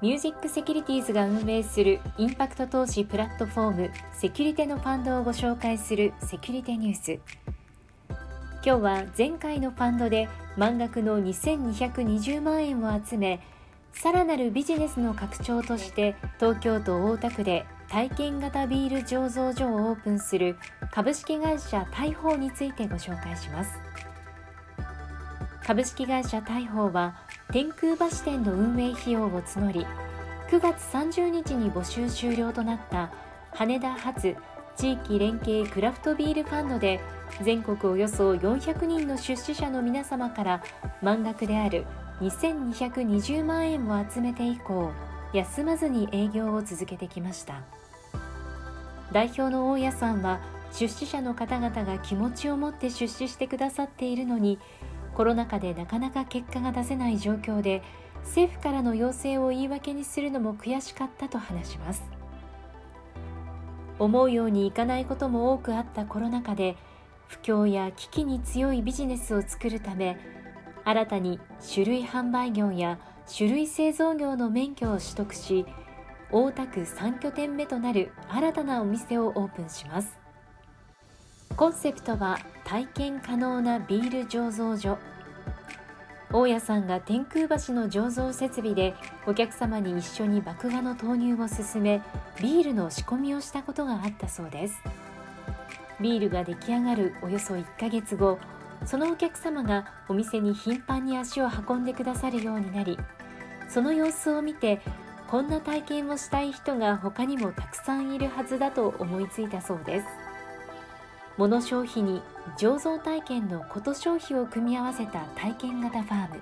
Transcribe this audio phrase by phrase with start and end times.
[0.00, 7.18] ミュージックセキュリティーズが運営するインパクト投資プラットフォームセキュリテのファンドをご紹介するセキュリテニュース。
[8.64, 13.40] 今日は前回のファンドで満額の2220万円を集め
[13.92, 20.56] さらなるビジネスの拡張として東京都大田区で体験型ビール醸造所をオープンする
[20.92, 23.72] 株式会社大宝についてご紹介します。
[25.66, 27.16] 株式会社大宝は
[27.50, 29.86] 天空橋店の運営費用を募り
[30.50, 33.10] 9月30日に募集終了となった
[33.52, 34.36] 羽田発
[34.76, 37.00] 地域連携クラフトビールファンドで
[37.42, 40.62] 全国およそ400人の出資者の皆様から
[41.00, 41.86] 満額である
[42.20, 44.92] 2220万円を集めて以降
[45.32, 47.62] 休まずに営業を続けてきました。
[49.12, 50.40] 代表の大家さんは
[50.72, 54.58] 出資者の方々が気持ちを持って出資してくださっているのに
[55.18, 57.82] コロナ禍でなかなか結果が出せない状況で
[58.18, 62.04] 政府からの要請を言い訳にするのも悔しかったと話します。
[63.98, 66.76] 思うようにいかないことも多くあったコロナ禍で
[67.26, 70.16] 不況や危機に強いビジネスを作るため
[70.84, 71.40] 新たに
[71.74, 75.66] 種類販売業や種類製造業の免許を取得し
[76.30, 80.27] 大田区3拠点目となる新たなお店をオープンします。
[81.58, 84.96] コンセプトは体験可能なビール醸造所。
[86.30, 88.94] 大家さんが天空橋の醸造設備で
[89.26, 92.00] お客様に一緒に麦芽の投入を進め
[92.40, 94.80] ビールの仕込みをしたことがあったそうです。
[96.00, 98.38] ビールが出来上がるおよそ1ヶ月後
[98.84, 102.96] そのお客様がお店に頻繁に足を運んでくださるようになり
[103.68, 104.80] その様子を見て
[105.26, 110.27] こんな体験をしたい人が他にもたくさんいるはずだと思いついたそうです。
[111.38, 112.20] 物消費に
[112.58, 116.40] 醸造体験のこと消費を組み合わせた体験型ファーム。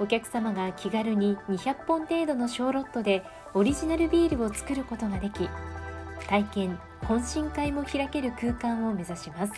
[0.00, 5.50] お客様が気軽に200本程度の小ロットでオリジナルビールを作ることができ
[6.26, 9.52] 体験懇親会も開ける空間を目指します。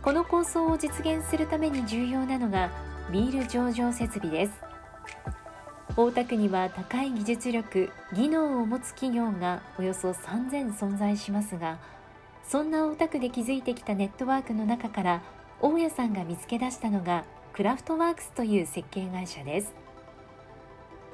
[0.00, 2.70] この構想を実現するために重要なのが
[3.10, 4.52] ビール上場設備です。
[5.96, 11.78] 大田区には高い技術力技能を持つ企業がおよそ3000存在しますが
[12.48, 15.22] そんな大田区で築いてきたネットワークの中から
[15.60, 19.74] 大家さんが見つけ出したのがクラフトワークスという設計会社です。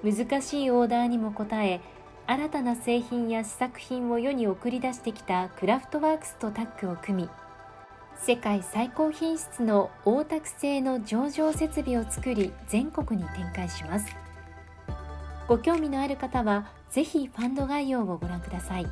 [0.04, 1.80] 難しいオーダーにも応え
[2.26, 7.28] 新たな製品や試作品を世に送り出してきたクラフトワークスとタッグを組み
[8.16, 14.14] 世界最高品質の大田区製の上場設備を作り全国に展開します。
[15.48, 18.86] ご興味のある方はぜひファンド概要をご覧ください。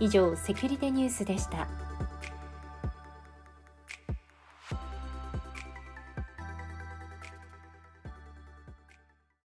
[0.00, 1.66] 以上セキュリティニュースでした。